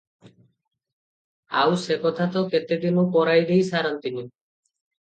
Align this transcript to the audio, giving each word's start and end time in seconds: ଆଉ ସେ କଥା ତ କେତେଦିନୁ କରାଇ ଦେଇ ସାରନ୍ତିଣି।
ଆଉ 1.65 1.77
ସେ 1.83 1.99
କଥା 2.07 2.29
ତ 2.37 2.45
କେତେଦିନୁ 2.55 3.07
କରାଇ 3.19 3.49
ଦେଇ 3.53 3.71
ସାରନ୍ତିଣି। 3.73 4.27